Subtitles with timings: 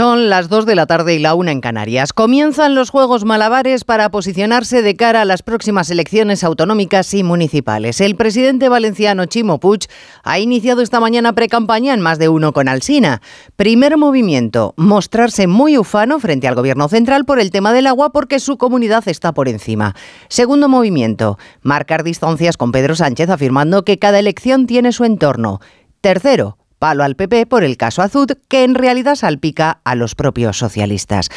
[0.00, 2.14] Son las 2 de la tarde y la 1 en Canarias.
[2.14, 8.00] Comienzan los Juegos Malabares para posicionarse de cara a las próximas elecciones autonómicas y municipales.
[8.00, 9.80] El presidente valenciano Chimo Puig
[10.22, 13.20] ha iniciado esta mañana precampaña en más de uno con Alsina.
[13.56, 18.40] Primer movimiento, mostrarse muy ufano frente al gobierno central por el tema del agua porque
[18.40, 19.94] su comunidad está por encima.
[20.30, 25.60] Segundo movimiento, marcar distancias con Pedro Sánchez afirmando que cada elección tiene su entorno.
[26.00, 30.58] Tercero, palo al PP por el caso Azud, que en realidad salpica a los propios
[30.58, 31.28] socialistas.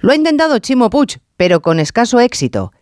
[0.00, 2.72] Lo ha intentado Chimo Puig, pero con escaso éxito.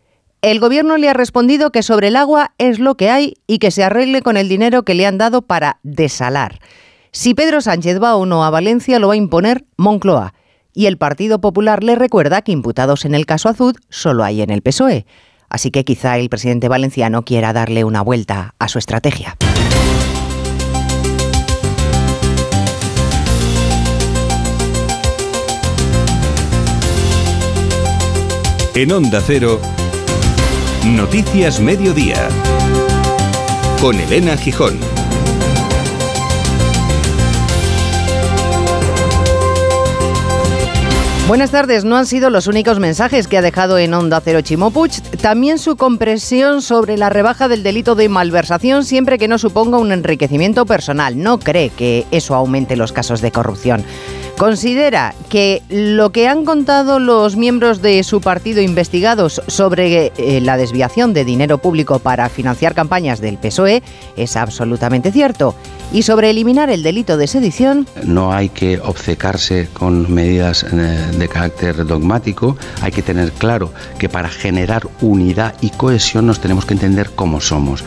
[0.40, 3.70] El gobierno le ha respondido que sobre el agua es lo que hay y que
[3.70, 6.60] se arregle con el dinero que le han dado para desalar.
[7.10, 10.34] Si Pedro Sánchez va o no a Valencia, lo va a imponer Moncloa.
[10.72, 14.50] Y el Partido Popular le recuerda que imputados en el caso Azud solo hay en
[14.50, 15.06] el PSOE.
[15.48, 19.36] Así que quizá el presidente valenciano quiera darle una vuelta a su estrategia.
[28.76, 29.58] En Onda Cero,
[30.84, 32.28] Noticias Mediodía,
[33.80, 34.78] con Elena Gijón.
[41.26, 41.84] Buenas tardes.
[41.84, 45.00] No han sido los únicos mensajes que ha dejado en Onda Cero Chimopuch.
[45.22, 49.90] También su compresión sobre la rebaja del delito de malversación siempre que no suponga un
[49.90, 51.20] enriquecimiento personal.
[51.20, 53.84] No cree que eso aumente los casos de corrupción.
[54.38, 60.58] Considera que lo que han contado los miembros de su partido investigados sobre eh, la
[60.58, 63.82] desviación de dinero público para financiar campañas del PSOE
[64.14, 65.54] es absolutamente cierto.
[65.90, 67.86] Y sobre eliminar el delito de sedición...
[68.04, 70.76] No hay que obcecarse con medidas eh,
[71.16, 76.66] de carácter dogmático, hay que tener claro que para generar unidad y cohesión nos tenemos
[76.66, 77.84] que entender cómo somos.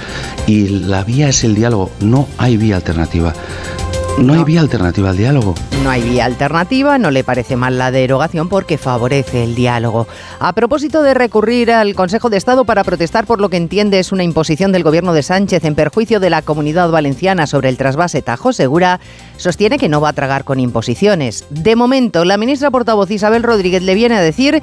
[0.48, 3.34] Y la vía es el diálogo, no hay vía alternativa.
[4.22, 5.56] No, hay vía alternativa al diálogo.
[5.82, 10.08] No hay vía alternativa, no le parece mal la derogación porque favorece el diálogo.
[10.40, 14.12] A propósito de recurrir al Consejo de Estado para protestar por lo que entiende es
[14.12, 18.22] una imposición del gobierno de Sánchez en perjuicio de la comunidad valenciana sobre el trasvase
[18.22, 19.00] Tajo Segura,
[19.38, 21.46] sostiene que no va a tragar con imposiciones.
[21.50, 24.62] De momento, la ministra portavoz Isabel Rodríguez le viene a decir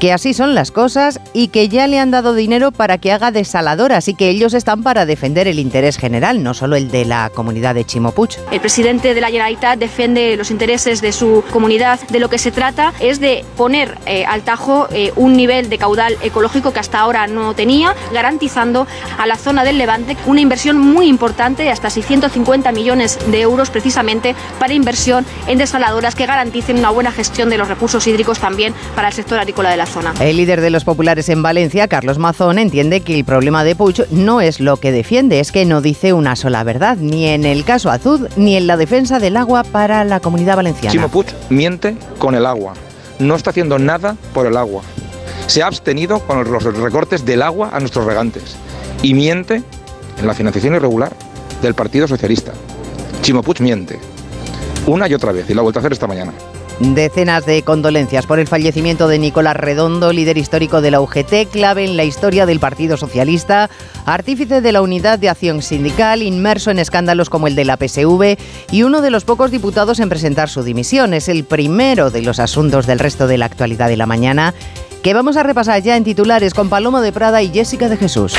[0.00, 3.30] que así son las cosas y que ya le han dado dinero para que haga
[3.30, 7.30] desaladoras y que ellos están para defender el interés general, no solo el de la
[7.34, 8.36] comunidad de Chimopuch.
[8.50, 12.00] El presidente de la Generalitat defiende los intereses de su comunidad.
[12.08, 15.76] De lo que se trata es de poner eh, al Tajo eh, un nivel de
[15.76, 18.86] caudal ecológico que hasta ahora no tenía, garantizando
[19.18, 24.34] a la zona del Levante una inversión muy importante, hasta 650 millones de euros precisamente
[24.58, 29.08] para inversión en desaladoras que garanticen una buena gestión de los recursos hídricos también para
[29.08, 29.89] el sector agrícola de la
[30.20, 34.06] el líder de los populares en Valencia, Carlos Mazón, entiende que el problema de Puig
[34.10, 37.64] no es lo que defiende, es que no dice una sola verdad, ni en el
[37.64, 40.92] caso Azud, ni en la defensa del agua para la comunidad valenciana.
[40.92, 42.74] Chimo Puig miente con el agua,
[43.18, 44.82] no está haciendo nada por el agua.
[45.46, 48.56] Se ha abstenido con los recortes del agua a nuestros regantes
[49.02, 49.62] y miente
[50.18, 51.12] en la financiación irregular
[51.62, 52.52] del Partido Socialista.
[53.22, 53.98] Chimo Puig miente
[54.86, 56.32] una y otra vez y lo ha vuelto a hacer esta mañana.
[56.80, 61.84] Decenas de condolencias por el fallecimiento de Nicolás Redondo, líder histórico de la UGT, clave
[61.84, 63.68] en la historia del Partido Socialista,
[64.06, 68.38] artífice de la Unidad de Acción Sindical, inmerso en escándalos como el de la PSV
[68.72, 71.12] y uno de los pocos diputados en presentar su dimisión.
[71.12, 74.54] Es el primero de los asuntos del resto de la actualidad de la mañana
[75.02, 78.34] que vamos a repasar ya en titulares con Paloma de Prada y Jessica de Jesús.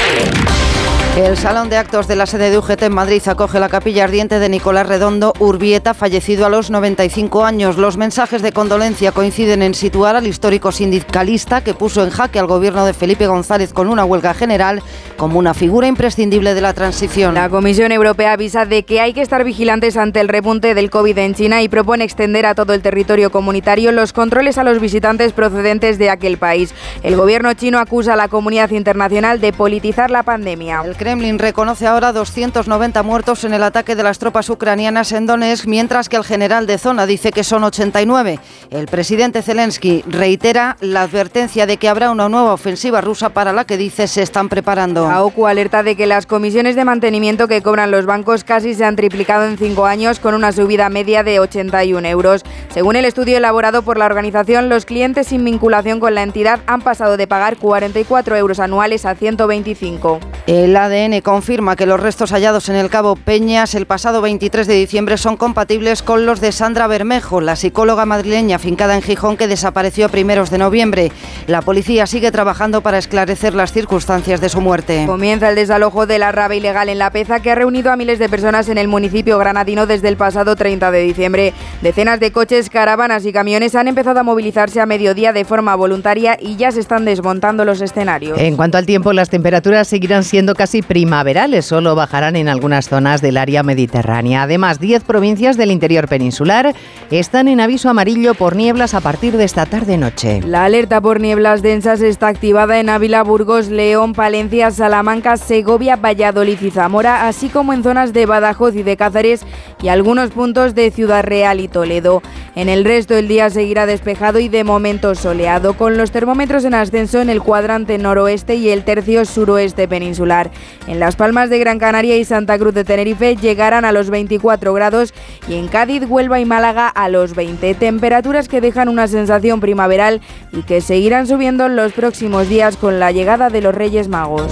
[1.17, 4.39] El Salón de Actos de la sede de UGT en Madrid acoge la capilla ardiente
[4.39, 7.75] de Nicolás Redondo Urbieta, fallecido a los 95 años.
[7.75, 12.47] Los mensajes de condolencia coinciden en situar al histórico sindicalista que puso en jaque al
[12.47, 14.81] gobierno de Felipe González con una huelga general
[15.17, 17.35] como una figura imprescindible de la transición.
[17.35, 21.17] La Comisión Europea avisa de que hay que estar vigilantes ante el repunte del COVID
[21.17, 25.33] en China y propone extender a todo el territorio comunitario los controles a los visitantes
[25.33, 26.73] procedentes de aquel país.
[27.03, 30.79] El gobierno chino acusa a la comunidad internacional de politizar la pandemia.
[31.01, 36.09] Kremlin reconoce ahora 290 muertos en el ataque de las tropas ucranianas en Donetsk, mientras
[36.09, 38.38] que el general de zona dice que son 89.
[38.70, 43.66] El presidente Zelensky reitera la advertencia de que habrá una nueva ofensiva rusa para la
[43.66, 45.08] que dice se están preparando.
[45.08, 48.96] AOKU alerta de que las comisiones de mantenimiento que cobran los bancos casi se han
[48.96, 52.43] triplicado en cinco años con una subida media de 81 euros.
[52.70, 56.81] Según el estudio elaborado por la organización, los clientes sin vinculación con la entidad han
[56.81, 60.20] pasado de pagar 44 euros anuales a 125.
[60.46, 64.73] El ADN confirma que los restos hallados en el Cabo Peñas el pasado 23 de
[64.73, 69.47] diciembre son compatibles con los de Sandra Bermejo, la psicóloga madrileña fincada en Gijón que
[69.47, 71.11] desapareció a primeros de noviembre.
[71.47, 75.05] La policía sigue trabajando para esclarecer las circunstancias de su muerte.
[75.05, 78.20] Comienza el desalojo de la raba ilegal en La Peza que ha reunido a miles
[78.20, 81.53] de personas en el municipio granadino desde el pasado 30 de diciembre.
[81.82, 86.37] Decenas de coches, caravanas y camiones han empezado a movilizarse a mediodía de forma voluntaria
[86.40, 88.37] y ya se están desmontando los escenarios.
[88.37, 93.22] En cuanto al tiempo, las temperaturas seguirán siendo casi primaverales, solo bajarán en algunas zonas
[93.22, 94.43] del área mediterránea.
[94.43, 96.73] Además, 10 provincias del interior peninsular
[97.09, 100.41] están en aviso amarillo por nieblas a partir de esta tarde-noche.
[100.45, 106.61] La alerta por nieblas densas está activada en Ávila, Burgos, León, Palencia, Salamanca, Segovia, Valladolid
[106.61, 109.45] y Zamora, así como en zonas de Badajoz y de Cáceres
[109.81, 112.22] y algunos puntos de Ciudad Real y Toledo.
[112.55, 116.73] En el resto del día seguirá despejado y de momento soleado, con los termómetros en
[116.73, 120.51] ascenso en el cuadrante noroeste y el tercio suroeste peninsular.
[120.88, 124.73] En Las Palmas de Gran Canaria y Santa Cruz de Tenerife llegarán a los 24
[124.73, 125.14] grados
[125.47, 127.73] y en Cádiz, Huelva y Málaga a los 20.
[127.76, 130.22] Temperaturas que dejan una sensación primaveral
[130.52, 134.52] y que seguirán subiendo en los próximos días con la llegada de los Reyes Magos.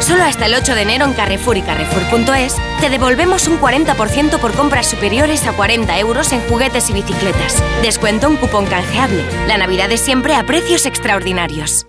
[0.00, 4.52] Solo hasta el 8 de enero en Carrefour y Carrefour.es te devolvemos un 40% por
[4.52, 7.62] compras superiores a 40 euros en juguetes y bicicletas.
[7.82, 9.24] Descuento un cupón canjeable.
[9.48, 11.86] La Navidad es siempre a precios extraordinarios.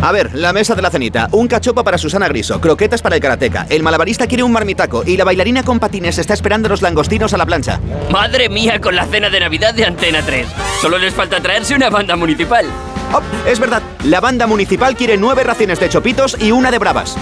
[0.00, 1.28] A ver, la mesa de la cenita.
[1.32, 5.16] Un cachopa para Susana Griso, croquetas para el karateca, el malabarista quiere un marmitaco y
[5.16, 7.80] la bailarina con patines está esperando los langostinos a la plancha.
[8.10, 10.46] Madre mía con la cena de Navidad de Antena 3.
[10.80, 12.66] Solo les falta traerse una banda municipal.
[13.12, 17.16] Oh, es verdad, la banda municipal quiere nueve raciones de chopitos y una de bravas.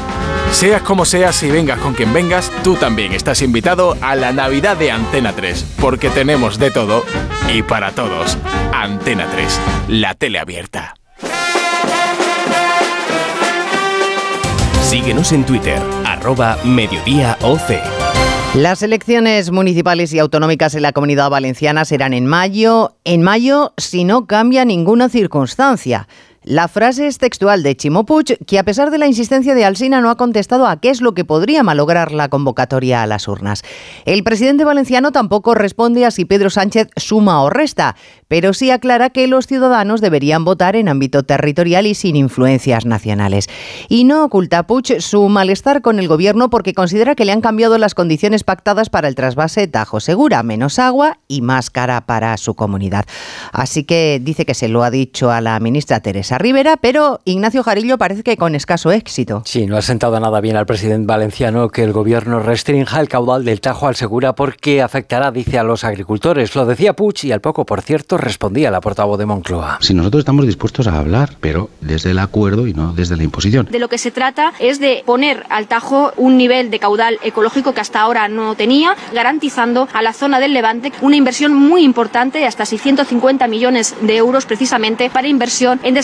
[0.51, 4.77] Seas como seas y vengas con quien vengas, tú también estás invitado a la Navidad
[4.77, 7.05] de Antena 3, porque tenemos de todo
[7.53, 8.37] y para todos.
[8.73, 10.95] Antena 3, la tele abierta.
[14.83, 17.96] Síguenos en Twitter, arroba mediodíaoc.
[18.57, 24.05] Las elecciones municipales y autonómicas en la comunidad valenciana serán en mayo, en mayo si
[24.05, 26.09] no cambia ninguna circunstancia.
[26.47, 30.11] La frase es textual de Chimopuch, que a pesar de la insistencia de Alsina no
[30.11, 33.65] ha contestado a qué es lo que podría malograr la convocatoria a las urnas.
[34.05, 37.97] El presidente valenciano tampoco responde a si Pedro Sánchez suma o resta,
[38.29, 43.49] pero sí aclara que los ciudadanos deberían votar en ámbito territorial y sin influencias nacionales.
[43.89, 47.77] Y no oculta Puig su malestar con el gobierno porque considera que le han cambiado
[47.77, 52.55] las condiciones pactadas para el trasvase Tajo Segura, menos agua y más cara para su
[52.55, 53.05] comunidad.
[53.51, 57.63] Así que dice que se lo ha dicho a la ministra Teresa Rivera, pero Ignacio
[57.63, 59.43] Jarillo parece que con escaso éxito.
[59.45, 63.45] Sí, no ha sentado nada bien al presidente valenciano que el gobierno restrinja el caudal
[63.45, 66.55] del Tajo al Segura porque afectará, dice, a los agricultores.
[66.55, 69.79] Lo decía Puig y al poco, por cierto, respondía la portavoz de Moncloa.
[69.81, 73.69] Si nosotros estamos dispuestos a hablar, pero desde el acuerdo y no desde la imposición.
[73.71, 77.75] De lo que se trata es de poner al Tajo un nivel de caudal ecológico
[77.75, 82.47] que hasta ahora no tenía, garantizando a la zona del Levante una inversión muy importante,
[82.47, 85.95] hasta 650 millones de euros precisamente para inversión en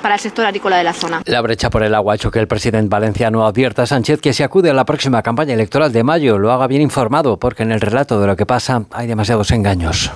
[0.00, 1.22] para el sector agrícola de la zona.
[1.26, 4.32] La brecha por el agua ha hecho que el presidente valenciano advierta a Sánchez que
[4.32, 7.72] si acude a la próxima campaña electoral de mayo lo haga bien informado, porque en
[7.72, 10.10] el relato de lo que pasa hay demasiados engaños.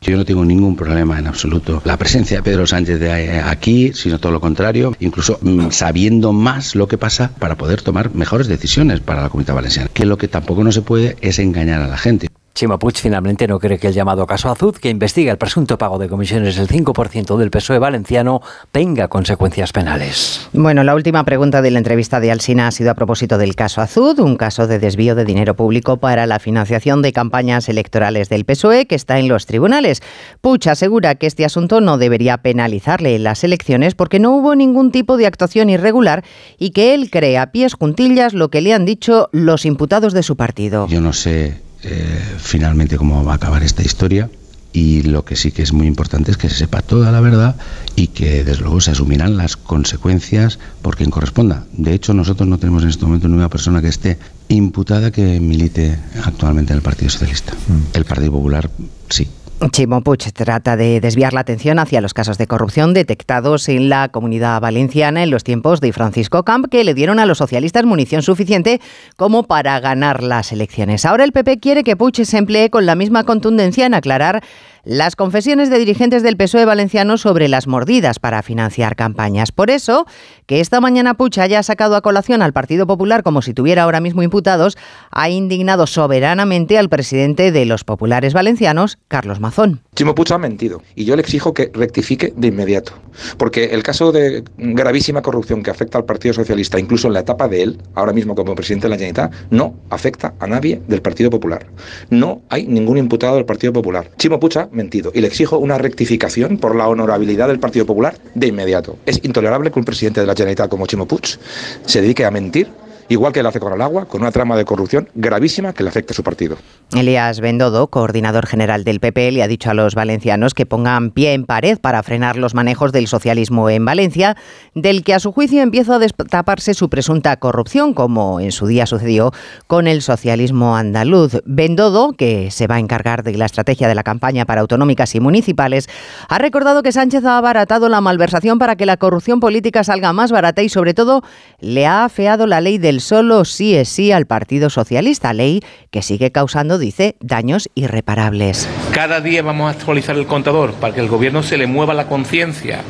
[0.00, 1.80] Yo no tengo ningún problema en absoluto.
[1.84, 6.74] La presencia de Pedro Sánchez de aquí, sino todo lo contrario, incluso mm, sabiendo más
[6.74, 9.88] lo que pasa para poder tomar mejores decisiones para la comunidad valenciana.
[9.94, 12.28] Que lo que tampoco no se puede es engañar a la gente.
[12.54, 15.98] Chimo Puig finalmente no cree que el llamado caso Azud, que investiga el presunto pago
[15.98, 20.48] de comisiones del 5% del PSOE valenciano, tenga consecuencias penales.
[20.52, 23.80] Bueno, la última pregunta de la entrevista de Alsina ha sido a propósito del caso
[23.80, 28.44] Azud, un caso de desvío de dinero público para la financiación de campañas electorales del
[28.44, 30.00] PSOE que está en los tribunales.
[30.40, 34.92] Puig asegura que este asunto no debería penalizarle en las elecciones porque no hubo ningún
[34.92, 36.22] tipo de actuación irregular
[36.56, 40.22] y que él cree a pies juntillas lo que le han dicho los imputados de
[40.22, 40.86] su partido.
[40.86, 44.30] Yo no sé eh, finalmente cómo va a acabar esta historia
[44.72, 47.54] y lo que sí que es muy importante es que se sepa toda la verdad
[47.94, 51.64] y que desde luego se asumirán las consecuencias por quien corresponda.
[51.72, 55.96] De hecho, nosotros no tenemos en este momento ninguna persona que esté imputada que milite
[56.24, 57.54] actualmente en el Partido Socialista.
[57.92, 58.68] El Partido Popular
[59.08, 59.28] sí.
[59.70, 64.08] Chimo Puig trata de desviar la atención hacia los casos de corrupción detectados en la
[64.08, 68.22] comunidad valenciana en los tiempos de Francisco Camp, que le dieron a los socialistas munición
[68.22, 68.80] suficiente
[69.16, 71.04] como para ganar las elecciones.
[71.04, 74.42] Ahora el PP quiere que Puig se emplee con la misma contundencia en aclarar
[74.84, 79.52] las confesiones de dirigentes del PSOE valenciano sobre las mordidas para financiar campañas.
[79.52, 80.06] Por eso,
[80.46, 84.00] que esta mañana Puig haya sacado a colación al Partido Popular como si tuviera ahora
[84.00, 84.76] mismo imputados,
[85.10, 89.80] ha indignado soberanamente al presidente de los populares valencianos, Carlos Mazón.
[89.94, 92.92] Chimo Puig ha mentido y yo le exijo que rectifique de inmediato,
[93.38, 97.48] porque el caso de gravísima corrupción que afecta al Partido Socialista, incluso en la etapa
[97.48, 101.30] de él, ahora mismo como presidente de la Generalitat, no afecta a nadie del Partido
[101.30, 101.66] Popular.
[102.10, 104.10] No hay ningún imputado del Partido Popular.
[104.18, 108.16] Chimo Puig ha mentido y le exijo una rectificación por la honorabilidad del Partido Popular
[108.34, 108.98] de inmediato.
[109.06, 111.38] Es intolerable que un presidente de la Generalitat como Chimo Puig
[111.84, 112.68] se dedique a mentir
[113.08, 115.88] igual que lo hace con el agua, con una trama de corrupción gravísima que le
[115.88, 116.56] afecta a su partido.
[116.92, 121.32] Elías Bendodo, coordinador general del PP, le ha dicho a los valencianos que pongan pie
[121.32, 124.36] en pared para frenar los manejos del socialismo en Valencia,
[124.74, 128.86] del que a su juicio empieza a destaparse su presunta corrupción, como en su día
[128.86, 129.32] sucedió
[129.66, 131.42] con el socialismo andaluz.
[131.44, 135.20] Bendodo, que se va a encargar de la estrategia de la campaña para autonómicas y
[135.20, 135.88] municipales,
[136.28, 140.30] ha recordado que Sánchez ha abaratado la malversación para que la corrupción política salga más
[140.30, 141.22] barata y sobre todo
[141.60, 145.60] le ha afeado la ley del solo sí es sí al Partido Socialista, ley
[145.90, 148.68] que sigue causando, dice, daños irreparables.
[148.92, 152.06] Cada día vamos a actualizar el contador para que el gobierno se le mueva la
[152.06, 152.82] conciencia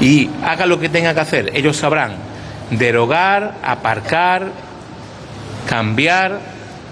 [0.00, 1.50] y haga lo que tenga que hacer.
[1.54, 2.12] Ellos sabrán
[2.70, 4.50] derogar, aparcar,
[5.68, 6.40] cambiar,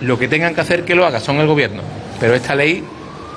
[0.01, 1.83] lo que tengan que hacer que lo haga, son el gobierno.
[2.21, 2.85] Pero esta ley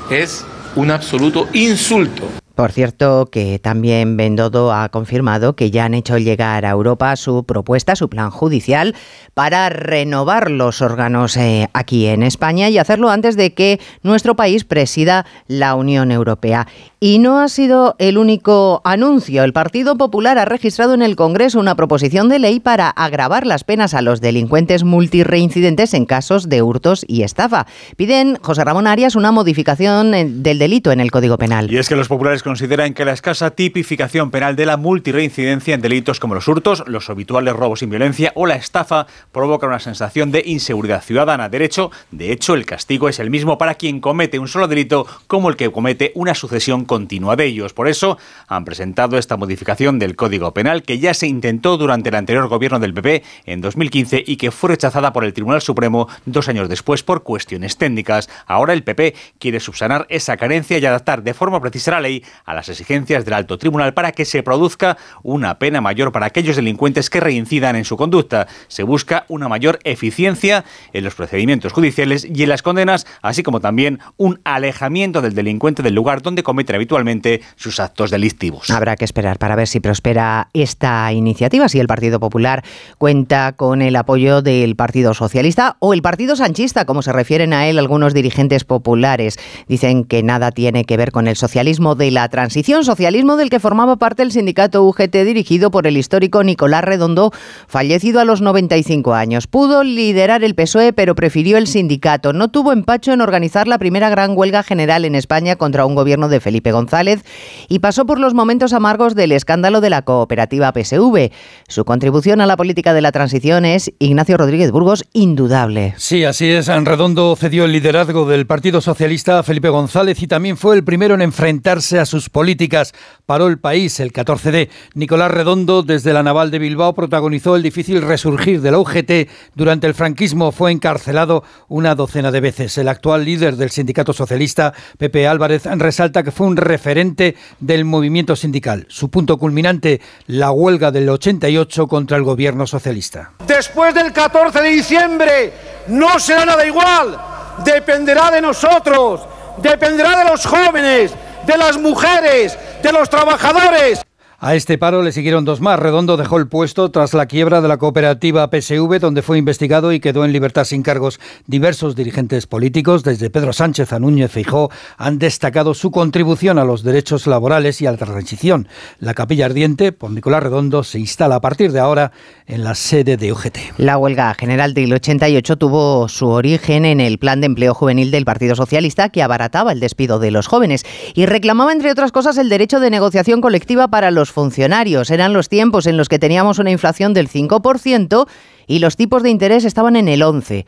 [0.09, 0.45] es
[0.75, 2.27] un absoluto insulto.
[2.57, 7.43] Por cierto, que también Bendodo ha confirmado que ya han hecho llegar a Europa su
[7.43, 8.95] propuesta, su plan judicial,
[9.35, 14.63] para renovar los órganos eh, aquí en España y hacerlo antes de que nuestro país
[14.63, 16.67] presida la Unión Europea.
[16.99, 19.43] Y no ha sido el único anuncio.
[19.43, 23.63] El Partido Popular ha registrado en el Congreso una proposición de ley para agravar las
[23.63, 27.67] penas a los delincuentes multireincidentes en casos de hurtos y estafa.
[27.97, 31.71] Piden, José Ramón Arias, una modificación eh, del delito en el Código Penal.
[31.71, 35.81] Y es que los populares consideran que la escasa tipificación penal de la multirreincidencia en
[35.81, 40.31] delitos como los hurtos, los habituales robos sin violencia o la estafa provoca una sensación
[40.31, 41.49] de inseguridad ciudadana.
[41.49, 45.49] Derecho, de hecho, el castigo es el mismo para quien comete un solo delito como
[45.49, 47.73] el que comete una sucesión continua de ellos.
[47.73, 52.15] Por eso han presentado esta modificación del Código Penal que ya se intentó durante el
[52.15, 56.47] anterior gobierno del PP en 2015 y que fue rechazada por el Tribunal Supremo dos
[56.47, 58.29] años después por cuestiones técnicas.
[58.45, 62.53] Ahora el PP quiere subsanar esa carencia y adaptar de forma precisa la ley a
[62.53, 67.09] las exigencias del alto tribunal para que se produzca una pena mayor para aquellos delincuentes
[67.09, 68.47] que reincidan en su conducta.
[68.67, 73.59] Se busca una mayor eficiencia en los procedimientos judiciales y en las condenas, así como
[73.59, 78.69] también un alejamiento del delincuente del lugar donde comete habitualmente sus actos delictivos.
[78.69, 82.63] Habrá que esperar para ver si prospera esta iniciativa, si el Partido Popular
[82.97, 87.67] cuenta con el apoyo del Partido Socialista o el Partido Sanchista, como se refieren a
[87.67, 89.37] él algunos dirigentes populares.
[89.67, 93.59] Dicen que nada tiene que ver con el socialismo de la transición, socialismo del que
[93.59, 97.31] formaba parte el sindicato UGT dirigido por el histórico Nicolás Redondo,
[97.67, 99.47] fallecido a los 95 años.
[99.47, 102.33] Pudo liderar el PSOE, pero prefirió el sindicato.
[102.33, 106.29] No tuvo empacho en organizar la primera gran huelga general en España contra un gobierno
[106.29, 107.23] de Felipe González
[107.67, 111.31] y pasó por los momentos amargos del escándalo de la cooperativa PSV.
[111.67, 115.93] Su contribución a la política de la transición es, Ignacio Rodríguez Burgos, indudable.
[115.97, 116.67] Sí, así es.
[116.67, 121.15] Redondo cedió el liderazgo del Partido Socialista a Felipe González y también fue el primero
[121.15, 122.93] en enfrentarse a sus políticas.
[123.25, 127.63] Paró el país el 14 de Nicolás Redondo, desde la naval de Bilbao, protagonizó el
[127.63, 129.29] difícil resurgir de la UGT.
[129.53, 132.77] Durante el franquismo fue encarcelado una docena de veces.
[132.77, 138.35] El actual líder del sindicato socialista, Pepe Álvarez, resalta que fue un referente del movimiento
[138.35, 138.85] sindical.
[138.89, 143.33] Su punto culminante, la huelga del 88 contra el gobierno socialista.
[143.45, 145.53] Después del 14 de diciembre
[145.87, 147.17] no será nada igual.
[147.63, 149.21] Dependerá de nosotros,
[149.61, 151.13] dependerá de los jóvenes,
[151.47, 154.06] de las mujeres, de los trabajadores.
[154.39, 155.79] A este paro le siguieron dos más.
[155.79, 159.99] Redondo dejó el puesto tras la quiebra de la cooperativa PSV, donde fue investigado y
[159.99, 161.19] quedó en libertad sin cargos.
[161.47, 166.83] Diversos dirigentes políticos, desde Pedro Sánchez a Núñez Feijó, han destacado su contribución a los
[166.83, 168.67] derechos laborales y a la transición.
[168.99, 172.11] La capilla ardiente, por Nicolás Redondo, se instala a partir de ahora
[172.45, 173.57] en la sede de UGT.
[173.79, 178.25] La huelga general del 88 tuvo su origen en el plan de empleo juvenil del
[178.25, 182.49] Partido Socialista, que abarataba el despido de los jóvenes y reclamaba, entre otras cosas, el
[182.49, 185.09] derecho de negociación colectiva para funcionarios.
[185.09, 188.27] Eran los tiempos en los que teníamos una inflación del 5%
[188.67, 190.65] y los tipos de interés estaban en el 11%.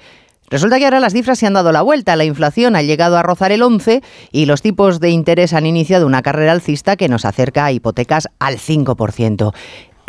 [0.50, 2.16] Resulta que ahora las cifras se han dado la vuelta.
[2.16, 4.02] La inflación ha llegado a rozar el 11
[4.32, 8.30] y los tipos de interés han iniciado una carrera alcista que nos acerca a hipotecas
[8.40, 9.54] al 5%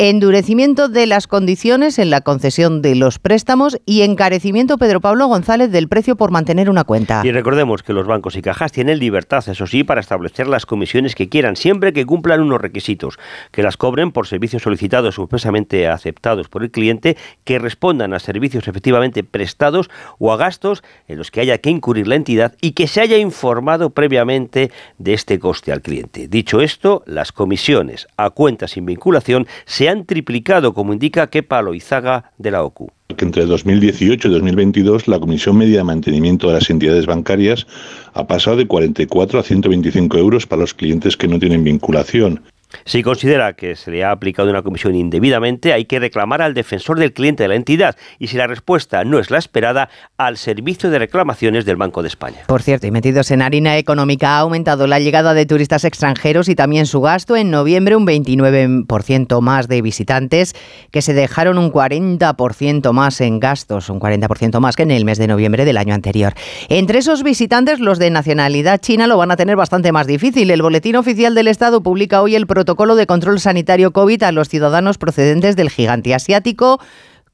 [0.09, 5.69] endurecimiento de las condiciones en la concesión de los préstamos y encarecimiento, Pedro Pablo González,
[5.69, 7.21] del precio por mantener una cuenta.
[7.23, 11.13] Y recordemos que los bancos y cajas tienen libertad, eso sí, para establecer las comisiones
[11.13, 13.19] que quieran, siempre que cumplan unos requisitos,
[13.51, 18.19] que las cobren por servicios solicitados o expresamente aceptados por el cliente, que respondan a
[18.19, 22.71] servicios efectivamente prestados o a gastos en los que haya que incurrir la entidad y
[22.71, 26.27] que se haya informado previamente de este coste al cliente.
[26.27, 32.31] Dicho esto, las comisiones a cuentas sin vinculación se han triplicado, como indica Kepa Loizaga
[32.37, 36.69] de la OCU que entre 2018 y 2022 la Comisión Media de Mantenimiento de las
[36.69, 37.67] Entidades Bancarias
[38.13, 42.41] ha pasado de 44 a 125 euros para los clientes que no tienen vinculación.
[42.85, 46.99] Si considera que se le ha aplicado una comisión indebidamente, hay que reclamar al defensor
[46.99, 50.89] del cliente de la entidad y si la respuesta no es la esperada, al servicio
[50.89, 52.37] de reclamaciones del Banco de España.
[52.47, 56.55] Por cierto, y metidos en harina económica, ha aumentado la llegada de turistas extranjeros y
[56.55, 57.35] también su gasto.
[57.35, 60.55] En noviembre un 29% más de visitantes
[60.91, 65.17] que se dejaron un 40% más en gastos, un 40% más que en el mes
[65.17, 66.33] de noviembre del año anterior.
[66.69, 70.49] Entre esos visitantes, los de nacionalidad china lo van a tener bastante más difícil.
[70.51, 74.47] El Boletín Oficial del Estado publica hoy el protocolo de control sanitario COVID a los
[74.47, 76.79] ciudadanos procedentes del gigante asiático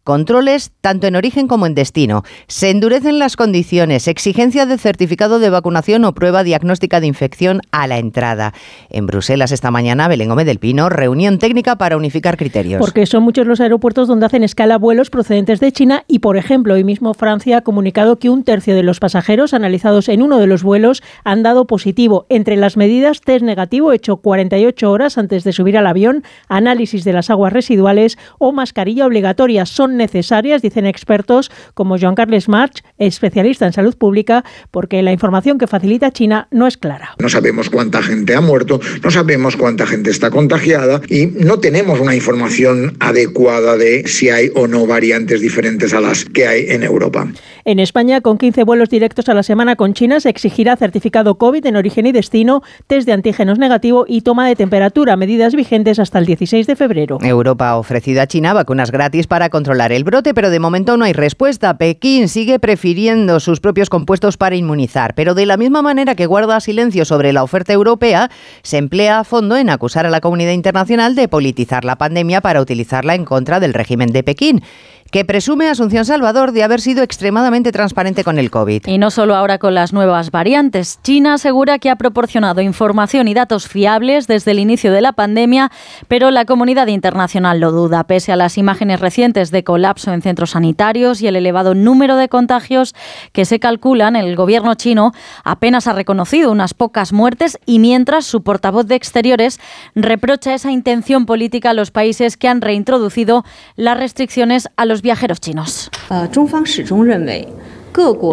[0.07, 2.23] Controles tanto en origen como en destino.
[2.47, 4.07] Se endurecen las condiciones.
[4.07, 8.53] Exigencia de certificado de vacunación o prueba diagnóstica de infección a la entrada.
[8.89, 12.79] En Bruselas esta mañana, Belén Gómez del Pino, reunión técnica para unificar criterios.
[12.79, 16.75] Porque son muchos los aeropuertos donde hacen escala vuelos procedentes de China y, por ejemplo,
[16.75, 20.47] hoy mismo Francia ha comunicado que un tercio de los pasajeros analizados en uno de
[20.47, 22.27] los vuelos han dado positivo.
[22.29, 27.11] Entre las medidas, test negativo hecho 48 horas antes de subir al avión, análisis de
[27.11, 29.65] las aguas residuales o mascarilla obligatoria.
[29.65, 35.57] Son necesarias, dicen expertos como Joan Carles March, especialista en salud pública, porque la información
[35.57, 37.15] que facilita China no es clara.
[37.19, 41.99] No sabemos cuánta gente ha muerto, no sabemos cuánta gente está contagiada y no tenemos
[41.99, 46.83] una información adecuada de si hay o no variantes diferentes a las que hay en
[46.83, 47.27] Europa.
[47.67, 51.65] En España, con 15 vuelos directos a la semana con China, se exigirá certificado COVID
[51.65, 56.17] en origen y destino, test de antígenos negativo y toma de temperatura, medidas vigentes hasta
[56.17, 57.17] el 16 de febrero.
[57.21, 61.03] Europa ha ofrecido a China vacunas gratis para controlar el brote, pero de momento no
[61.03, 61.77] hay respuesta.
[61.77, 66.61] Pekín sigue prefiriendo sus propios compuestos para inmunizar, pero de la misma manera que guarda
[66.61, 68.31] silencio sobre la oferta europea,
[68.63, 72.61] se emplea a fondo en acusar a la comunidad internacional de politizar la pandemia para
[72.61, 74.63] utilizarla en contra del régimen de Pekín
[75.11, 78.87] que presume Asunción Salvador de haber sido extremadamente transparente con el COVID.
[78.87, 80.99] Y no solo ahora con las nuevas variantes.
[81.03, 85.71] China asegura que ha proporcionado información y datos fiables desde el inicio de la pandemia,
[86.07, 90.51] pero la comunidad internacional lo duda, pese a las imágenes recientes de colapso en centros
[90.51, 92.95] sanitarios y el elevado número de contagios
[93.31, 94.15] que se calculan.
[94.15, 95.11] El gobierno chino
[95.43, 99.59] apenas ha reconocido unas pocas muertes y mientras su portavoz de Exteriores
[99.95, 103.43] reprocha esa intención política a los países que han reintroducido
[103.75, 105.89] las restricciones a los viajeros chinos.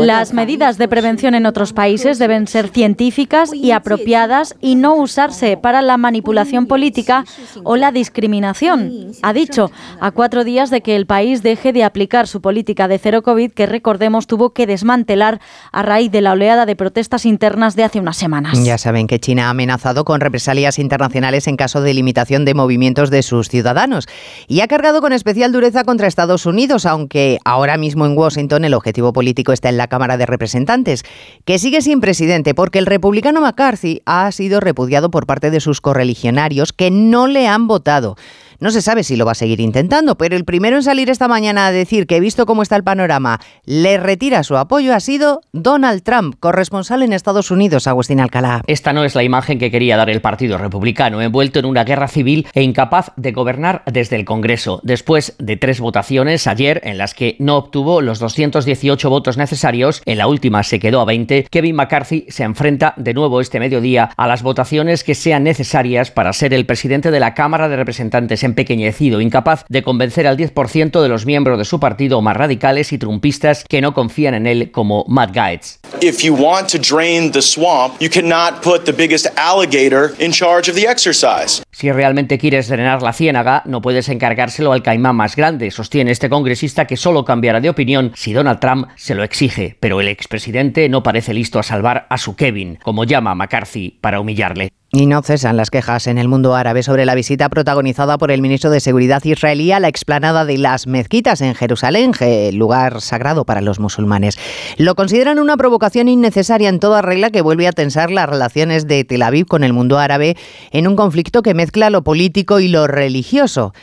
[0.00, 5.56] Las medidas de prevención en otros países deben ser científicas y apropiadas y no usarse
[5.56, 7.24] para la manipulación política
[7.62, 12.26] o la discriminación, ha dicho, a cuatro días de que el país deje de aplicar
[12.26, 15.40] su política de cero COVID que, recordemos, tuvo que desmantelar
[15.72, 18.62] a raíz de la oleada de protestas internas de hace unas semanas.
[18.62, 23.10] Ya saben que China ha amenazado con represalias internacionales en caso de limitación de movimientos
[23.10, 24.06] de sus ciudadanos
[24.46, 28.74] y ha cargado con especial dureza contra Estados Unidos, aunque ahora mismo en Washington el
[28.74, 31.04] objetivo político está en la Cámara de Representantes,
[31.44, 35.80] que sigue sin presidente porque el republicano McCarthy ha sido repudiado por parte de sus
[35.80, 38.16] correligionarios que no le han votado.
[38.60, 41.28] No se sabe si lo va a seguir intentando, pero el primero en salir esta
[41.28, 45.40] mañana a decir que, visto cómo está el panorama, le retira su apoyo ha sido
[45.52, 48.62] Donald Trump, corresponsal en Estados Unidos, Agustín Alcalá.
[48.66, 52.08] Esta no es la imagen que quería dar el Partido Republicano, envuelto en una guerra
[52.08, 57.14] civil e incapaz de gobernar desde el Congreso, después de tres votaciones ayer en las
[57.14, 61.76] que no obtuvo los 218 votos necesarios, en la última se quedó a 20, Kevin
[61.76, 66.54] McCarthy se enfrenta de nuevo este mediodía a las votaciones que sean necesarias para ser
[66.54, 71.26] el presidente de la Cámara de Representantes empequeñecido, incapaz de convencer al 10% de los
[71.26, 75.34] miembros de su partido más radicales y trumpistas que no confían en él como Matt
[75.34, 75.80] Gaetz.
[76.00, 80.70] If you want to drain the swamp, you cannot put the biggest alligator in charge
[80.70, 81.62] of the exercise.
[81.70, 86.28] Si realmente quieres drenar la ciénaga, no puedes encargárselo al caimán más grande, sostiene este
[86.28, 90.88] congresista que solo cambiará de opinión si Donald Trump se lo exige, pero el expresidente
[90.88, 94.70] no parece listo a salvar a su Kevin, como llama McCarthy, para humillarle.
[94.96, 98.40] Y no cesan las quejas en el mundo árabe sobre la visita protagonizada por el
[98.40, 102.12] ministro de Seguridad israelí a la explanada de las mezquitas en Jerusalén,
[102.52, 104.38] lugar sagrado para los musulmanes.
[104.76, 109.02] Lo consideran una provocación innecesaria en toda regla que vuelve a tensar las relaciones de
[109.02, 110.36] Tel Aviv con el mundo árabe
[110.70, 113.74] en un conflicto que mezcla lo político y lo religioso.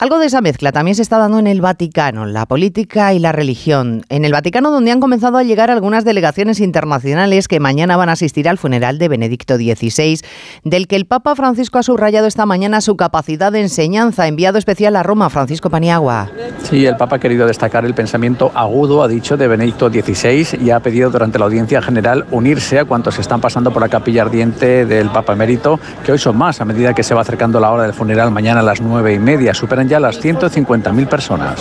[0.00, 3.32] Algo de esa mezcla también se está dando en el Vaticano, la política y la
[3.32, 4.02] religión.
[4.08, 8.12] En el Vaticano donde han comenzado a llegar algunas delegaciones internacionales que mañana van a
[8.12, 10.20] asistir al funeral de Benedicto XVI,
[10.64, 14.96] del que el Papa Francisco ha subrayado esta mañana su capacidad de enseñanza, enviado especial
[14.96, 16.30] a Roma, Francisco Paniagua.
[16.62, 20.70] Sí, el Papa ha querido destacar el pensamiento agudo, ha dicho, de Benedicto XVI y
[20.70, 24.86] ha pedido durante la audiencia general unirse a cuantos están pasando por la capilla ardiente
[24.86, 27.82] del Papa emérito, que hoy son más a medida que se va acercando la hora
[27.82, 29.52] del funeral mañana a las nueve y media.
[29.52, 31.60] Superan ya las 150.000 personas.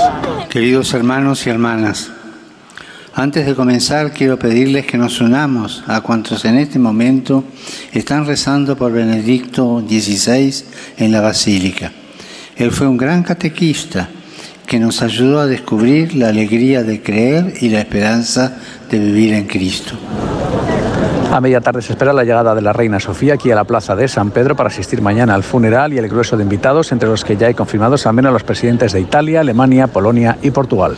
[0.52, 2.12] Queridos hermanos y hermanas,
[3.16, 7.44] antes de comenzar quiero pedirles que nos unamos a cuantos en este momento
[7.92, 10.64] están rezando por Benedicto XVI
[10.98, 11.92] en la Basílica.
[12.56, 14.10] Él fue un gran catequista
[14.68, 18.60] que nos ayudó a descubrir la alegría de creer y la esperanza
[18.92, 19.98] de vivir en Cristo.
[21.32, 23.96] A media tarde se espera la llegada de la reina Sofía aquí a la plaza
[23.96, 27.24] de San Pedro para asistir mañana al funeral y el grueso de invitados, entre los
[27.24, 30.98] que ya hay confirmados al menos los presidentes de Italia, Alemania, Polonia y Portugal.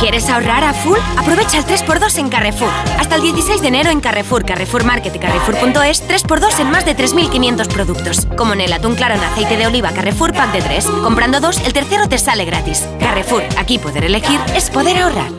[0.00, 0.98] ¿Quieres ahorrar a full?
[1.16, 2.68] Aprovecha el 3x2 en Carrefour.
[2.98, 6.94] Hasta el 16 de enero en Carrefour, Carrefour Market y Carrefour.es, 3x2 en más de
[6.94, 8.26] 3.500 productos.
[8.36, 10.84] Como en el atún claro en aceite de oliva Carrefour Pack de 3.
[11.02, 12.86] Comprando dos, el tercero te sale gratis.
[13.00, 15.30] Carrefour, aquí poder elegir es poder ahorrar.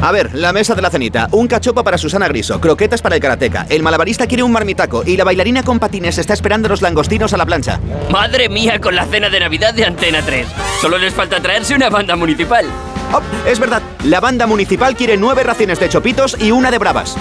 [0.00, 1.28] A ver, la mesa de la cenita.
[1.32, 3.66] Un cachopo para Susana Griso, croquetas para el karateca.
[3.68, 7.36] El malabarista quiere un marmitaco y la bailarina con patines está esperando los langostinos a
[7.36, 7.80] la plancha.
[8.10, 10.46] Madre mía, con la cena de Navidad de Antena 3.
[10.80, 12.66] Solo les falta traerse una banda municipal.
[13.12, 17.16] Oh, es verdad, la banda municipal quiere nueve raciones de chopitos y una de bravas.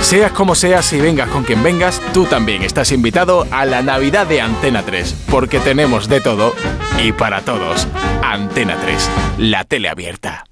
[0.00, 4.26] Seas como seas y vengas con quien vengas, tú también estás invitado a la Navidad
[4.26, 6.54] de Antena 3, porque tenemos de todo
[7.02, 7.86] y para todos.
[8.22, 10.44] Antena 3, la tele abierta.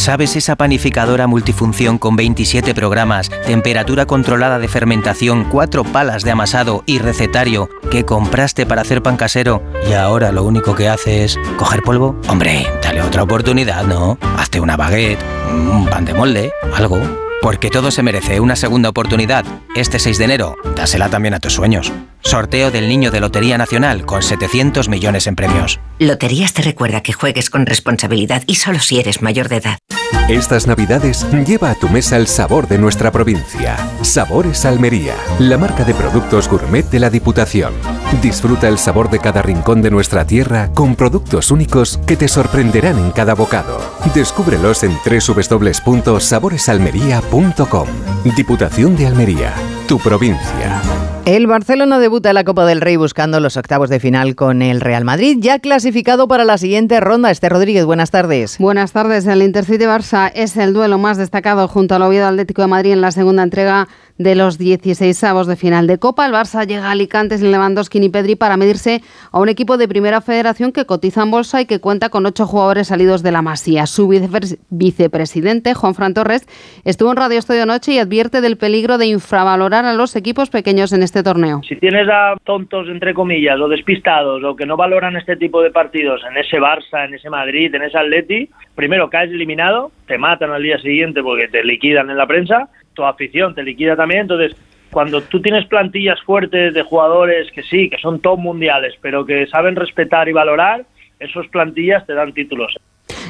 [0.00, 6.82] ¿Sabes esa panificadora multifunción con 27 programas, temperatura controlada de fermentación, cuatro palas de amasado
[6.86, 11.38] y recetario que compraste para hacer pan casero y ahora lo único que hace es
[11.58, 12.18] coger polvo?
[12.28, 14.16] Hombre, dale otra oportunidad, ¿no?
[14.38, 15.20] Hazte una baguette,
[15.52, 16.98] un pan de molde, algo.
[17.42, 19.44] Porque todo se merece una segunda oportunidad.
[19.74, 21.92] Este 6 de enero, dásela también a tus sueños.
[22.22, 25.80] Sorteo del Niño de Lotería Nacional con 700 millones en premios.
[25.98, 29.78] Loterías te recuerda que juegues con responsabilidad y solo si eres mayor de edad.
[30.28, 33.76] Estas navidades lleva a tu mesa el sabor de nuestra provincia.
[34.02, 37.74] Sabores Almería, la marca de productos gourmet de la Diputación.
[38.22, 42.96] Disfruta el sabor de cada rincón de nuestra tierra con productos únicos que te sorprenderán
[42.98, 43.80] en cada bocado.
[44.14, 47.88] Descúbrelos en www.saboresalmería.com.
[48.36, 49.52] Diputación de Almería,
[49.88, 51.09] tu provincia.
[51.30, 54.80] El Barcelona debuta en la Copa del Rey buscando los octavos de final con el
[54.80, 57.30] Real Madrid, ya clasificado para la siguiente ronda.
[57.30, 58.58] Este Rodríguez, buenas tardes.
[58.58, 59.28] Buenas tardes.
[59.28, 63.00] El Intercity Barça es el duelo más destacado junto al Oviedo Atlético de Madrid en
[63.00, 63.86] la segunda entrega
[64.20, 66.26] de los 16 avos de final de Copa.
[66.26, 69.00] El Barça llega a Alicante sin Lewandowski y Pedri para medirse
[69.32, 72.46] a un equipo de primera federación que cotiza en bolsa y que cuenta con ocho
[72.46, 73.86] jugadores salidos de la Masía.
[73.86, 74.08] Su
[74.68, 76.46] vicepresidente, Juan Fran Torres,
[76.84, 80.92] estuvo en Radio Estudio Noche y advierte del peligro de infravalorar a los equipos pequeños
[80.92, 81.62] en este torneo.
[81.66, 85.70] Si tienes a tontos, entre comillas, o despistados, o que no valoran este tipo de
[85.70, 90.50] partidos en ese Barça, en ese Madrid, en ese Atleti, primero caes eliminado, te matan
[90.50, 94.56] al día siguiente porque te liquidan en la prensa tu afición te liquida también, entonces
[94.90, 99.46] cuando tú tienes plantillas fuertes de jugadores que sí, que son top mundiales, pero que
[99.46, 100.84] saben respetar y valorar,
[101.20, 102.74] esos plantillas te dan títulos.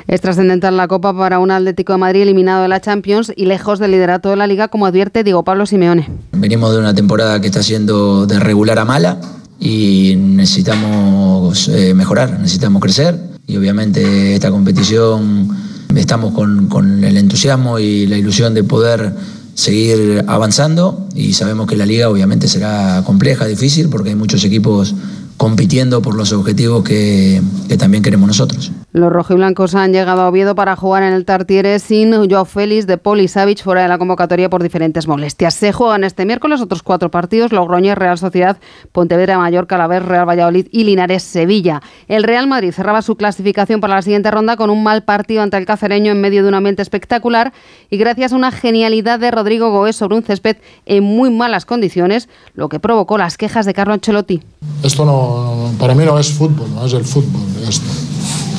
[0.08, 3.78] Es trascendental la Copa para un Atlético de Madrid eliminado de la Champions y lejos
[3.78, 6.08] del liderato de la Liga, como advierte Diego Pablo Simeone.
[6.32, 9.18] Venimos de una temporada que está siendo de regular a mala
[9.58, 13.16] y necesitamos eh, mejorar, necesitamos crecer
[13.46, 15.48] y obviamente esta competición
[15.96, 19.12] estamos con, con el entusiasmo y la ilusión de poder
[19.54, 24.94] seguir avanzando y sabemos que la liga obviamente será compleja, difícil, porque hay muchos equipos
[25.36, 28.72] compitiendo por los objetivos que, que también queremos nosotros.
[28.92, 32.98] Los rojiblancos han llegado a Oviedo para jugar en el Tartiere sin Joao Félix de
[32.98, 35.54] Poli Savic fuera de la convocatoria por diferentes molestias.
[35.54, 38.56] Se juegan este miércoles otros cuatro partidos: Logroñez, Real Sociedad,
[38.90, 41.82] Pontevedra, Mallorca, Alavés, Real Valladolid y Linares, Sevilla.
[42.08, 45.56] El Real Madrid cerraba su clasificación para la siguiente ronda con un mal partido ante
[45.56, 47.52] el cacereño en medio de un ambiente espectacular
[47.90, 52.28] y gracias a una genialidad de Rodrigo Goes sobre un césped en muy malas condiciones,
[52.54, 54.42] lo que provocó las quejas de Carlo Ancelotti.
[54.82, 57.42] Esto no, para mí no es fútbol, no es el fútbol.
[57.68, 57.86] Esto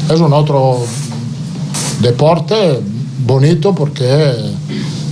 [0.09, 0.79] es un otro
[2.01, 2.81] deporte
[3.25, 4.33] bonito porque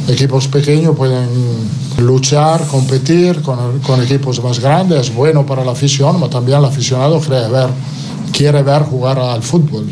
[0.08, 1.28] equipos pequeños pueden
[2.00, 7.20] luchar, competir con, equipos más grandes, es bueno para la afición, pero también el aficionado
[7.20, 7.70] quiere ver,
[8.32, 9.88] quiere ver jugar al fútbol.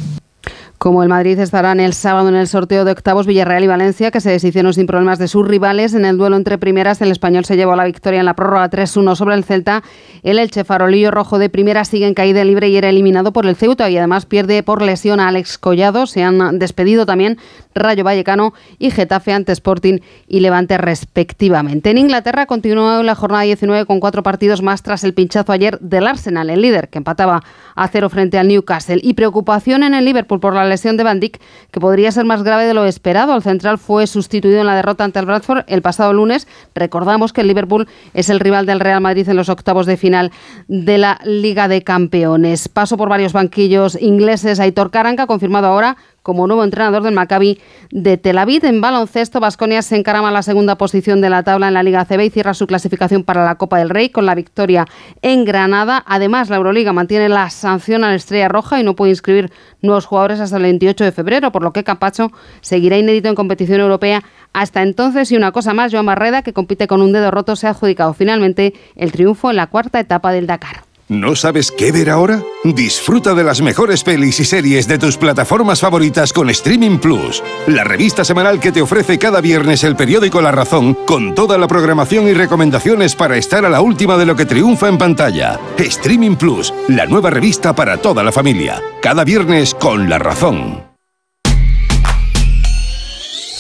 [0.88, 4.22] Como el Madrid estarán el sábado en el sorteo de octavos Villarreal y Valencia, que
[4.22, 5.94] se deshicieron sin problemas de sus rivales.
[5.94, 9.18] En el duelo entre primeras, el español se llevó la victoria en la prórroga 3-1
[9.18, 9.84] sobre el Celta.
[10.24, 13.58] El Elche Farolillo Rojo de primera sigue en caída libre y era eliminado por el
[13.58, 16.08] Ceuta y además pierde por lesión a Alex Collado.
[16.08, 17.38] Se han despedido también
[17.76, 21.90] Rayo Vallecano y Getafe ante Sporting y Levante respectivamente.
[21.90, 26.08] En Inglaterra continuó la jornada 19 con cuatro partidos más tras el pinchazo ayer del
[26.08, 27.44] Arsenal, el líder que empataba
[27.76, 29.02] a cero frente al Newcastle.
[29.04, 31.40] Y preocupación en el Liverpool por la lesión de Van Dijk,
[31.72, 33.36] que podría ser más grave de lo esperado.
[33.36, 36.48] El central fue sustituido en la derrota ante el Bradford el pasado lunes.
[36.76, 40.32] Recordamos que el Liverpool es el rival del Real Madrid en los octavos de final
[40.68, 42.70] de la Liga de Campeones.
[42.70, 44.60] Paso por varios banquillos ingleses.
[44.60, 47.58] Aitor Karanka ha confirmado ahora como nuevo entrenador del Maccabi
[47.90, 48.66] de Tel Aviv.
[48.66, 52.04] En baloncesto, Vasconia se encarama a la segunda posición de la tabla en la Liga
[52.04, 54.86] CB y cierra su clasificación para la Copa del Rey con la victoria
[55.22, 56.04] en Granada.
[56.06, 60.06] Además, la Euroliga mantiene la sanción a la Estrella Roja y no puede inscribir nuevos
[60.06, 64.22] jugadores hasta el 28 de febrero, por lo que Capacho seguirá inédito en competición europea
[64.52, 65.32] hasta entonces.
[65.32, 68.14] Y una cosa más, Joan Barreda, que compite con un dedo roto, se ha adjudicado
[68.14, 70.88] finalmente el triunfo en la cuarta etapa del Dakar.
[71.10, 72.44] ¿No sabes qué ver ahora?
[72.66, 77.86] Disfruta de las mejores pelis y series de tus plataformas favoritas con Streaming Plus, la
[77.86, 82.28] revista semanal que te ofrece cada viernes el periódico La Razón con toda la programación
[82.28, 85.58] y recomendaciones para estar a la última de lo que triunfa en pantalla.
[85.78, 88.82] Streaming Plus, la nueva revista para toda la familia.
[89.02, 90.97] Cada viernes con La Razón.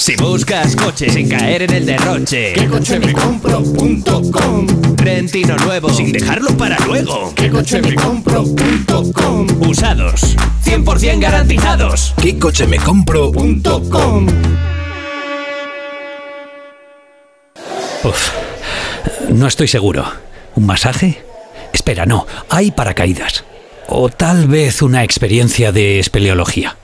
[0.08, 4.66] Si buscas coche sin caer en el derroche, ¿qué coche me compro.com?
[4.96, 7.34] Rentino nuevo sin dejarlo para luego.
[7.36, 9.48] ¿Qué coche me compro.com?
[9.68, 12.14] Usados, 100% garantizados.
[12.22, 14.28] ¿Qué coche me compro.com?
[18.06, 18.30] Uf,
[19.28, 20.06] no estoy seguro.
[20.56, 21.22] ¿Un masaje?
[21.74, 23.44] Espera, no, hay paracaídas.
[23.90, 26.78] O tal vez una experiencia de espeleología.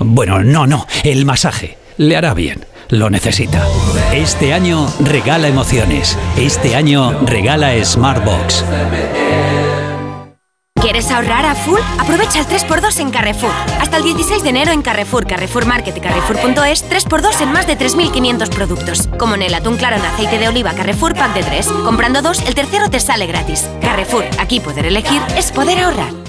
[0.00, 1.85] Bueno, no, no, el masaje.
[1.98, 2.64] Le hará bien.
[2.88, 3.66] Lo necesita.
[4.12, 6.16] Este año regala emociones.
[6.36, 8.64] Este año regala Smartbox.
[10.80, 11.80] ¿Quieres ahorrar a full?
[11.98, 13.50] Aprovecha el 3x2 en Carrefour.
[13.80, 18.48] Hasta el 16 de enero en Carrefour, Carrefour Market Carrefour.es, 3x2 en más de 3.500
[18.50, 19.08] productos.
[19.18, 21.66] Como en el atún claro en aceite de oliva Carrefour Pack de 3.
[21.84, 23.68] Comprando dos, el tercero te sale gratis.
[23.80, 26.25] Carrefour, aquí poder elegir es poder ahorrar.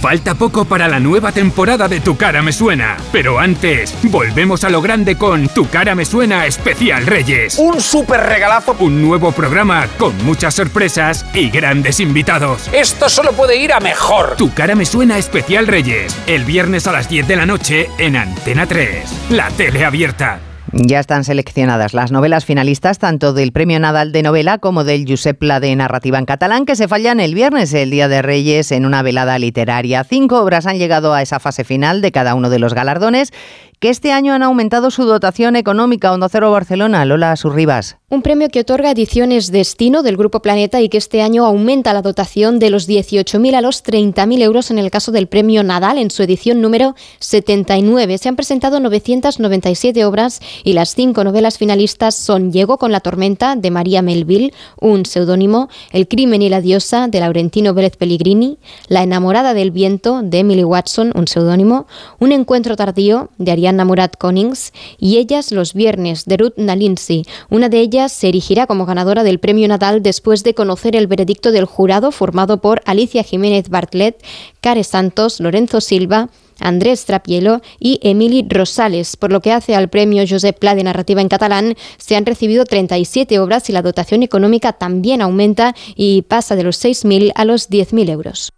[0.00, 2.96] Falta poco para la nueva temporada de Tu cara me suena.
[3.12, 7.58] Pero antes, volvemos a lo grande con Tu cara me suena especial Reyes.
[7.58, 8.74] Un súper regalazo.
[8.78, 12.70] Un nuevo programa con muchas sorpresas y grandes invitados.
[12.72, 14.36] Esto solo puede ir a mejor.
[14.36, 16.16] Tu cara me suena especial Reyes.
[16.26, 19.04] El viernes a las 10 de la noche en Antena 3.
[19.28, 20.40] La tele abierta.
[20.72, 25.36] Ya están seleccionadas las novelas finalistas tanto del Premio Nadal de Novela como del Josep
[25.36, 28.86] Pla de Narrativa en Catalán que se fallan el viernes, el Día de Reyes, en
[28.86, 30.04] una velada literaria.
[30.04, 33.32] Cinco obras han llegado a esa fase final de cada uno de los galardones
[33.80, 36.12] que este año han aumentado su dotación económica.
[36.12, 37.96] Onda Cero Barcelona, Lola Surribas.
[38.10, 42.02] Un premio que otorga Ediciones Destino del Grupo Planeta y que este año aumenta la
[42.02, 46.10] dotación de los 18.000 a los 30.000 euros en el caso del premio Nadal en
[46.10, 48.18] su edición número 79.
[48.18, 53.56] Se han presentado 997 obras y las cinco novelas finalistas son Llego con la tormenta
[53.56, 59.04] de María Melville, un seudónimo, El crimen y la diosa de Laurentino Vélez Pellegrini, La
[59.04, 61.86] enamorada del viento de Emily Watson, un seudónimo,
[62.18, 67.24] Un encuentro tardío de Ariana Murat Konings y Ellas los viernes de Ruth Nalinsi.
[67.48, 71.52] Una de ellas se erigirá como ganadora del premio Nadal después de conocer el veredicto
[71.52, 74.22] del jurado formado por Alicia Jiménez Bartlett,
[74.60, 76.28] Care Santos, Lorenzo Silva,
[76.60, 79.16] Andrés Trapielo y Emily Rosales.
[79.16, 82.64] Por lo que hace al premio Josep Pla de Narrativa en Catalán, se han recibido
[82.64, 87.70] 37 obras y la dotación económica también aumenta y pasa de los 6.000 a los
[87.70, 88.52] 10.000 euros.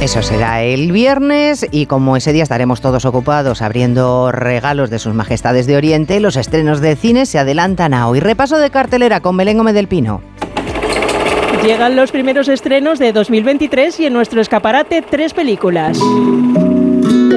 [0.00, 5.12] Eso será el viernes y como ese día estaremos todos ocupados abriendo regalos de sus
[5.12, 8.20] majestades de Oriente, los estrenos de cine se adelantan a hoy.
[8.20, 10.22] Repaso de cartelera con Belén Gómez del Pino.
[11.64, 15.98] Llegan los primeros estrenos de 2023 y en nuestro escaparate tres películas.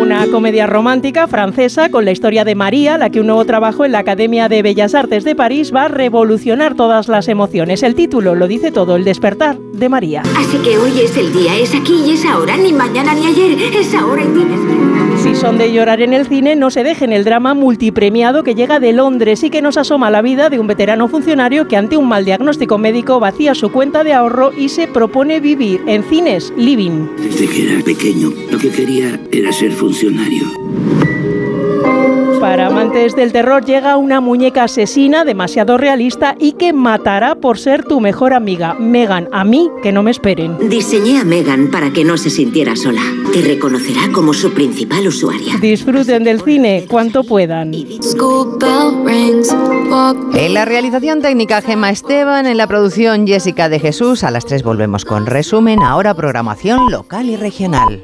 [0.01, 3.91] Una comedia romántica francesa con la historia de María, la que un nuevo trabajo en
[3.91, 7.83] la Academia de Bellas Artes de París va a revolucionar todas las emociones.
[7.83, 10.23] El título lo dice todo, El despertar de María.
[10.35, 13.59] Así que hoy es el día, es aquí y es ahora, ni mañana ni ayer,
[13.75, 14.81] es ahora y tienes que...
[15.21, 18.79] Si son de llorar en el cine, no se dejen el drama multipremiado que llega
[18.79, 22.07] de Londres y que nos asoma la vida de un veterano funcionario que ante un
[22.07, 27.07] mal diagnóstico médico vacía su cuenta de ahorro y se propone vivir en cines Living.
[27.17, 29.90] Desde que era pequeño, lo que quería era ser funcionario.
[32.41, 37.83] Para amantes del terror llega una muñeca asesina demasiado realista y que matará por ser
[37.83, 38.73] tu mejor amiga.
[38.73, 40.57] Megan, a mí que no me esperen.
[40.67, 43.03] Diseñé a Megan para que no se sintiera sola.
[43.31, 45.57] Te reconocerá como su principal usuaria.
[45.61, 47.73] Disfruten del cine cuanto puedan.
[50.33, 54.63] En la realización técnica Gema Esteban, en la producción Jessica de Jesús, a las 3
[54.63, 58.03] volvemos con resumen, ahora programación local y regional.